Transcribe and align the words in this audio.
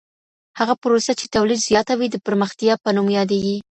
هغه 0.59 0.73
پروسه 0.83 1.11
چي 1.19 1.25
تولید 1.35 1.59
زیاتوي 1.69 2.07
د 2.11 2.17
پرمختیا 2.25 2.73
په 2.83 2.89
نوم 2.95 3.07
یادیږي. 3.17 3.57